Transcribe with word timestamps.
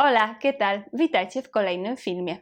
Hola, 0.00 0.38
¿qué 0.40 0.52
tal? 0.52 0.84
Witajcie 0.92 1.42
w 1.42 1.50
kolejnym 1.50 1.96
filmie. 1.96 2.36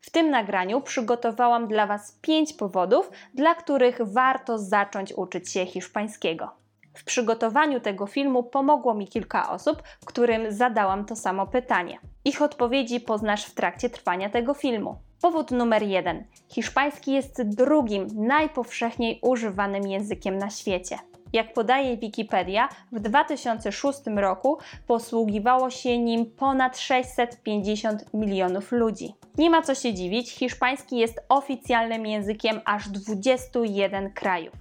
W 0.00 0.10
tym 0.10 0.30
nagraniu 0.30 0.80
przygotowałam 0.80 1.68
dla 1.68 1.86
Was 1.86 2.18
5 2.22 2.52
powodów, 2.52 3.10
dla 3.34 3.54
których 3.54 4.12
warto 4.12 4.58
zacząć 4.58 5.12
uczyć 5.12 5.52
się 5.52 5.66
hiszpańskiego. 5.66 6.50
W 6.96 7.04
przygotowaniu 7.04 7.80
tego 7.80 8.06
filmu 8.06 8.42
pomogło 8.42 8.94
mi 8.94 9.08
kilka 9.08 9.50
osób, 9.50 9.82
którym 10.06 10.52
zadałam 10.52 11.04
to 11.04 11.16
samo 11.16 11.46
pytanie. 11.46 11.98
Ich 12.24 12.42
odpowiedzi 12.42 13.00
poznasz 13.00 13.44
w 13.44 13.54
trakcie 13.54 13.90
trwania 13.90 14.30
tego 14.30 14.54
filmu. 14.54 14.98
Powód 15.22 15.50
numer 15.50 15.82
jeden. 15.82 16.24
Hiszpański 16.48 17.12
jest 17.12 17.42
drugim 17.42 18.06
najpowszechniej 18.14 19.18
używanym 19.22 19.86
językiem 19.86 20.38
na 20.38 20.50
świecie. 20.50 20.98
Jak 21.34 21.52
podaje 21.52 21.96
Wikipedia, 21.96 22.68
w 22.92 23.00
2006 23.00 23.98
roku 24.16 24.58
posługiwało 24.86 25.70
się 25.70 25.98
nim 25.98 26.26
ponad 26.26 26.78
650 26.78 28.14
milionów 28.14 28.72
ludzi. 28.72 29.14
Nie 29.38 29.50
ma 29.50 29.62
co 29.62 29.74
się 29.74 29.94
dziwić, 29.94 30.30
hiszpański 30.30 30.96
jest 30.96 31.20
oficjalnym 31.28 32.06
językiem 32.06 32.60
aż 32.64 32.88
21 32.88 34.12
krajów. 34.12 34.54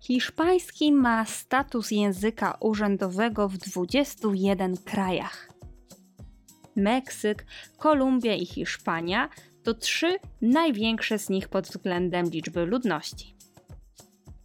Hiszpański 0.00 0.92
ma 0.92 1.24
status 1.24 1.90
języka 1.90 2.56
urzędowego 2.60 3.48
w 3.48 3.56
21 3.56 4.76
krajach. 4.76 5.48
Meksyk, 6.76 7.46
Kolumbia 7.78 8.34
i 8.34 8.46
Hiszpania 8.46 9.28
to 9.62 9.74
trzy 9.74 10.16
największe 10.42 11.18
z 11.18 11.28
nich 11.28 11.48
pod 11.48 11.66
względem 11.66 12.26
liczby 12.26 12.66
ludności. 12.66 13.37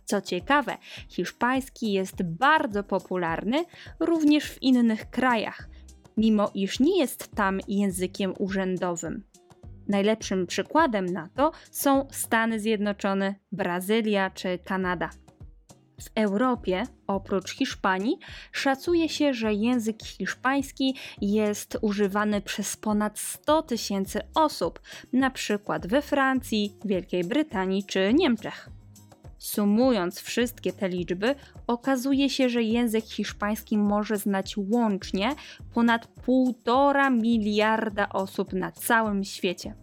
Co 0.05 0.21
ciekawe, 0.21 0.77
hiszpański 1.09 1.91
jest 1.91 2.23
bardzo 2.23 2.83
popularny 2.83 3.65
również 3.99 4.49
w 4.49 4.61
innych 4.63 5.09
krajach, 5.09 5.69
mimo 6.17 6.51
iż 6.53 6.79
nie 6.79 6.99
jest 6.99 7.31
tam 7.31 7.59
językiem 7.67 8.33
urzędowym. 8.39 9.23
Najlepszym 9.87 10.47
przykładem 10.47 11.05
na 11.05 11.29
to 11.35 11.51
są 11.71 12.07
Stany 12.11 12.59
Zjednoczone, 12.59 13.35
Brazylia 13.51 14.29
czy 14.29 14.59
Kanada. 14.65 15.09
W 16.01 16.09
Europie, 16.15 16.83
oprócz 17.07 17.51
Hiszpanii, 17.51 18.17
szacuje 18.51 19.09
się, 19.09 19.33
że 19.33 19.53
język 19.53 20.03
hiszpański 20.03 20.95
jest 21.21 21.77
używany 21.81 22.41
przez 22.41 22.77
ponad 22.77 23.19
100 23.19 23.61
tysięcy 23.61 24.21
osób, 24.35 24.81
na 25.13 25.31
przykład 25.31 25.87
we 25.87 26.01
Francji, 26.01 26.75
Wielkiej 26.85 27.23
Brytanii 27.23 27.83
czy 27.83 28.13
Niemczech. 28.13 28.69
Sumując 29.43 30.19
wszystkie 30.19 30.73
te 30.73 30.89
liczby, 30.89 31.35
okazuje 31.67 32.29
się, 32.29 32.49
że 32.49 32.63
język 32.63 33.05
hiszpański 33.05 33.77
może 33.77 34.17
znać 34.17 34.55
łącznie 34.57 35.35
ponad 35.73 36.07
1,5 36.27 37.21
miliarda 37.21 38.09
osób 38.09 38.53
na 38.53 38.71
całym 38.71 39.23
świecie. 39.23 39.75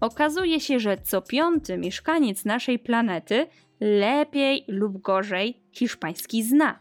Okazuje 0.00 0.60
się, 0.60 0.80
że 0.80 0.98
co 0.98 1.22
piąty 1.22 1.78
mieszkaniec 1.78 2.44
naszej 2.44 2.78
planety 2.78 3.46
lepiej 3.80 4.64
lub 4.68 5.02
gorzej 5.02 5.62
hiszpański 5.72 6.42
zna. 6.42 6.78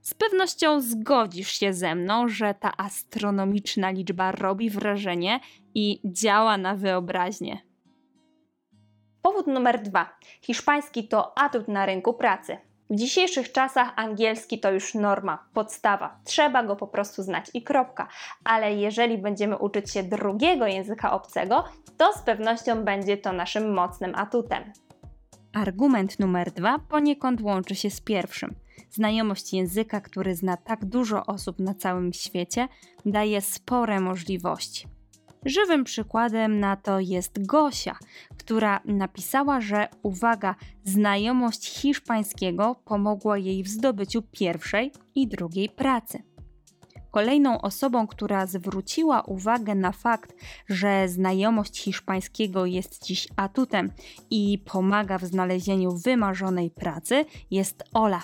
Z 0.00 0.14
pewnością 0.14 0.80
zgodzisz 0.80 1.52
się 1.52 1.72
ze 1.72 1.94
mną, 1.94 2.28
że 2.28 2.54
ta 2.54 2.76
astronomiczna 2.76 3.90
liczba 3.90 4.32
robi 4.32 4.70
wrażenie 4.70 5.40
i 5.74 6.00
działa 6.04 6.58
na 6.58 6.76
wyobraźnię. 6.76 7.71
Powód 9.22 9.46
numer 9.46 9.82
dwa. 9.82 10.16
Hiszpański 10.40 11.08
to 11.08 11.38
atut 11.38 11.68
na 11.68 11.86
rynku 11.86 12.14
pracy. 12.14 12.58
W 12.90 12.96
dzisiejszych 12.96 13.52
czasach 13.52 13.92
angielski 13.96 14.60
to 14.60 14.72
już 14.72 14.94
norma, 14.94 15.44
podstawa. 15.54 16.20
Trzeba 16.24 16.62
go 16.62 16.76
po 16.76 16.86
prostu 16.86 17.22
znać 17.22 17.46
i 17.54 17.62
kropka. 17.62 18.08
Ale 18.44 18.74
jeżeli 18.74 19.18
będziemy 19.18 19.58
uczyć 19.58 19.90
się 19.90 20.02
drugiego 20.02 20.66
języka 20.66 21.12
obcego, 21.12 21.64
to 21.96 22.12
z 22.12 22.22
pewnością 22.22 22.84
będzie 22.84 23.16
to 23.16 23.32
naszym 23.32 23.72
mocnym 23.74 24.14
atutem. 24.14 24.72
Argument 25.52 26.18
numer 26.18 26.50
dwa 26.50 26.78
poniekąd 26.78 27.40
łączy 27.40 27.74
się 27.74 27.90
z 27.90 28.00
pierwszym. 28.00 28.54
Znajomość 28.90 29.52
języka, 29.52 30.00
który 30.00 30.34
zna 30.34 30.56
tak 30.56 30.84
dużo 30.84 31.26
osób 31.26 31.58
na 31.58 31.74
całym 31.74 32.12
świecie, 32.12 32.68
daje 33.06 33.40
spore 33.40 34.00
możliwości. 34.00 34.86
Żywym 35.44 35.84
przykładem 35.84 36.60
na 36.60 36.76
to 36.76 37.00
jest 37.00 37.46
Gosia, 37.46 37.96
która 38.38 38.80
napisała, 38.84 39.60
że 39.60 39.88
uwaga, 40.02 40.54
znajomość 40.84 41.68
hiszpańskiego 41.68 42.76
pomogła 42.84 43.38
jej 43.38 43.62
w 43.62 43.68
zdobyciu 43.68 44.22
pierwszej 44.22 44.92
i 45.14 45.28
drugiej 45.28 45.68
pracy. 45.68 46.22
Kolejną 47.10 47.60
osobą, 47.60 48.06
która 48.06 48.46
zwróciła 48.46 49.22
uwagę 49.22 49.74
na 49.74 49.92
fakt, 49.92 50.34
że 50.68 51.08
znajomość 51.08 51.80
hiszpańskiego 51.80 52.66
jest 52.66 53.04
dziś 53.04 53.28
atutem 53.36 53.92
i 54.30 54.58
pomaga 54.64 55.18
w 55.18 55.24
znalezieniu 55.24 55.96
wymarzonej 55.96 56.70
pracy, 56.70 57.24
jest 57.50 57.84
Ola. 57.94 58.22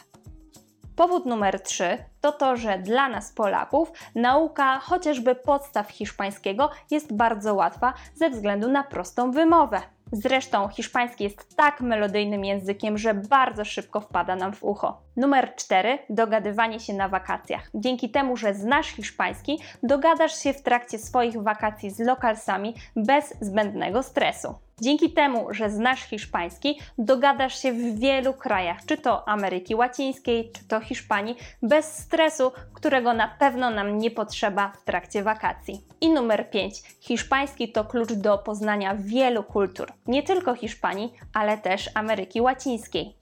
Powód 0.98 1.26
numer 1.26 1.60
3 1.60 1.98
to 2.20 2.32
to, 2.32 2.56
że 2.56 2.78
dla 2.78 3.08
nas 3.08 3.32
Polaków 3.32 3.92
nauka 4.14 4.78
chociażby 4.78 5.34
podstaw 5.34 5.90
hiszpańskiego 5.90 6.70
jest 6.90 7.16
bardzo 7.16 7.54
łatwa 7.54 7.94
ze 8.14 8.30
względu 8.30 8.68
na 8.68 8.84
prostą 8.84 9.30
wymowę. 9.30 9.80
Zresztą 10.12 10.68
hiszpański 10.68 11.24
jest 11.24 11.56
tak 11.56 11.80
melodyjnym 11.80 12.44
językiem, 12.44 12.98
że 12.98 13.14
bardzo 13.14 13.64
szybko 13.64 14.00
wpada 14.00 14.36
nam 14.36 14.52
w 14.52 14.64
ucho. 14.64 15.00
Numer 15.16 15.54
4. 15.56 15.98
Dogadywanie 16.10 16.80
się 16.80 16.94
na 16.94 17.08
wakacjach. 17.08 17.70
Dzięki 17.74 18.10
temu, 18.10 18.36
że 18.36 18.54
znasz 18.54 18.88
hiszpański, 18.88 19.58
dogadasz 19.82 20.42
się 20.42 20.52
w 20.52 20.62
trakcie 20.62 20.98
swoich 20.98 21.42
wakacji 21.42 21.90
z 21.90 22.00
lokalsami 22.00 22.74
bez 22.96 23.34
zbędnego 23.40 24.02
stresu. 24.02 24.67
Dzięki 24.80 25.10
temu, 25.10 25.46
że 25.50 25.70
znasz 25.70 26.02
hiszpański, 26.02 26.78
dogadasz 26.98 27.62
się 27.62 27.72
w 27.72 27.98
wielu 27.98 28.34
krajach, 28.34 28.84
czy 28.86 28.96
to 28.96 29.28
Ameryki 29.28 29.74
Łacińskiej, 29.74 30.50
czy 30.52 30.68
to 30.68 30.80
Hiszpanii, 30.80 31.36
bez 31.62 31.98
stresu, 31.98 32.52
którego 32.74 33.14
na 33.14 33.28
pewno 33.28 33.70
nam 33.70 33.98
nie 33.98 34.10
potrzeba 34.10 34.72
w 34.72 34.84
trakcie 34.84 35.22
wakacji. 35.22 35.80
I 36.00 36.10
numer 36.10 36.50
5. 36.50 36.82
Hiszpański 37.00 37.72
to 37.72 37.84
klucz 37.84 38.12
do 38.12 38.38
poznania 38.38 38.94
wielu 38.94 39.42
kultur, 39.42 39.92
nie 40.06 40.22
tylko 40.22 40.54
Hiszpanii, 40.54 41.12
ale 41.34 41.58
też 41.58 41.90
Ameryki 41.94 42.40
Łacińskiej. 42.40 43.16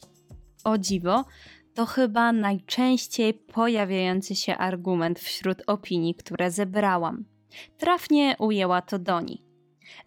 O 0.64 0.78
dziwo, 0.78 1.24
to 1.74 1.86
chyba 1.86 2.32
najczęściej 2.32 3.34
pojawiający 3.34 4.36
się 4.36 4.56
argument 4.56 5.18
wśród 5.18 5.62
opinii, 5.66 6.14
które 6.14 6.50
zebrałam. 6.50 7.24
Trafnie 7.78 8.36
ujęła 8.38 8.82
to 8.82 8.98
Doni. 8.98 9.45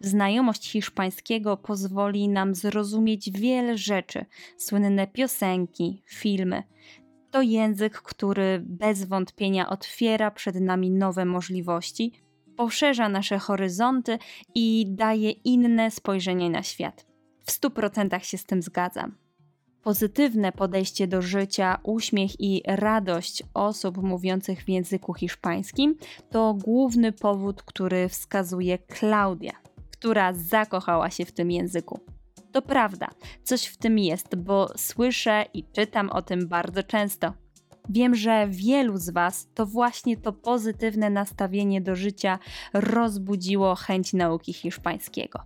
Znajomość 0.00 0.70
hiszpańskiego 0.70 1.56
pozwoli 1.56 2.28
nam 2.28 2.54
zrozumieć 2.54 3.30
wiele 3.30 3.78
rzeczy, 3.78 4.24
słynne 4.56 5.06
piosenki, 5.06 6.02
filmy. 6.06 6.62
To 7.30 7.42
język, 7.42 8.02
który 8.02 8.62
bez 8.66 9.04
wątpienia 9.04 9.68
otwiera 9.68 10.30
przed 10.30 10.60
nami 10.60 10.90
nowe 10.90 11.24
możliwości, 11.24 12.12
poszerza 12.56 13.08
nasze 13.08 13.38
horyzonty 13.38 14.18
i 14.54 14.86
daje 14.88 15.30
inne 15.30 15.90
spojrzenie 15.90 16.50
na 16.50 16.62
świat. 16.62 17.06
W 17.44 17.50
stu 17.50 17.70
procentach 17.70 18.24
się 18.24 18.38
z 18.38 18.44
tym 18.44 18.62
zgadzam. 18.62 19.16
Pozytywne 19.82 20.52
podejście 20.52 21.06
do 21.06 21.22
życia, 21.22 21.78
uśmiech 21.82 22.40
i 22.40 22.62
radość 22.66 23.42
osób 23.54 23.96
mówiących 23.96 24.64
w 24.64 24.68
języku 24.68 25.14
hiszpańskim 25.14 25.96
to 26.30 26.54
główny 26.54 27.12
powód, 27.12 27.62
który 27.62 28.08
wskazuje 28.08 28.78
Klaudia 28.78 29.52
która 30.00 30.32
zakochała 30.32 31.10
się 31.10 31.24
w 31.24 31.32
tym 31.32 31.50
języku. 31.50 32.00
To 32.52 32.62
prawda, 32.62 33.08
coś 33.44 33.66
w 33.66 33.76
tym 33.76 33.98
jest, 33.98 34.36
bo 34.36 34.68
słyszę 34.76 35.44
i 35.54 35.64
czytam 35.64 36.10
o 36.10 36.22
tym 36.22 36.48
bardzo 36.48 36.82
często. 36.82 37.32
Wiem, 37.88 38.14
że 38.14 38.46
wielu 38.48 38.96
z 38.96 39.10
Was 39.10 39.48
to 39.54 39.66
właśnie 39.66 40.16
to 40.16 40.32
pozytywne 40.32 41.10
nastawienie 41.10 41.80
do 41.80 41.96
życia 41.96 42.38
rozbudziło 42.72 43.74
chęć 43.74 44.12
nauki 44.12 44.52
hiszpańskiego. 44.52 45.40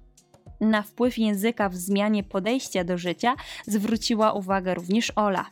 Na 0.60 0.82
wpływ 0.82 1.18
języka 1.18 1.68
w 1.68 1.76
zmianie 1.76 2.24
podejścia 2.24 2.84
do 2.84 2.98
życia 2.98 3.34
zwróciła 3.66 4.32
uwagę 4.32 4.74
również 4.74 5.12
Ola. 5.16 5.50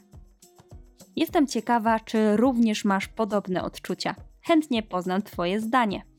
Jestem 1.16 1.46
ciekawa, 1.46 2.00
czy 2.00 2.36
również 2.36 2.84
masz 2.84 3.08
podobne 3.08 3.62
odczucia. 3.62 4.14
Chętnie 4.42 4.82
poznam 4.82 5.22
Twoje 5.22 5.60
zdanie. 5.60 6.11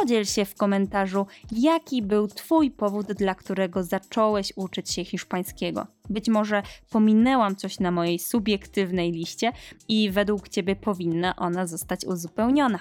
Podziel 0.00 0.24
się 0.24 0.44
w 0.44 0.54
komentarzu, 0.54 1.26
jaki 1.52 2.02
był 2.02 2.28
Twój 2.28 2.70
powód, 2.70 3.06
dla 3.06 3.34
którego 3.34 3.82
zacząłeś 3.82 4.52
uczyć 4.56 4.90
się 4.90 5.04
hiszpańskiego. 5.04 5.86
Być 6.10 6.28
może 6.28 6.62
pominęłam 6.90 7.56
coś 7.56 7.80
na 7.80 7.90
mojej 7.90 8.18
subiektywnej 8.18 9.12
liście 9.12 9.52
i 9.88 10.10
według 10.10 10.48
Ciebie 10.48 10.76
powinna 10.76 11.36
ona 11.36 11.66
zostać 11.66 12.04
uzupełniona. 12.04 12.78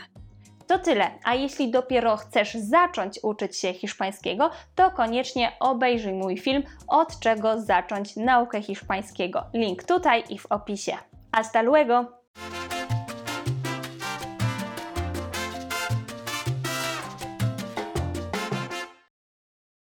To 0.67 0.79
tyle, 0.79 1.11
a 1.23 1.35
jeśli 1.35 1.71
dopiero 1.71 2.17
chcesz 2.17 2.53
zacząć 2.53 3.19
uczyć 3.23 3.57
się 3.57 3.73
hiszpańskiego, 3.73 4.49
to 4.75 4.91
koniecznie 4.91 5.51
obejrzyj 5.59 6.13
mój 6.13 6.37
film 6.37 6.63
Od 6.87 7.19
czego 7.19 7.61
zacząć 7.61 8.15
naukę 8.15 8.61
hiszpańskiego. 8.61 9.43
Link 9.53 9.83
tutaj 9.83 10.23
i 10.29 10.39
w 10.39 10.45
opisie. 10.45 10.97
Hasta 11.31 11.61
luego! 11.61 12.22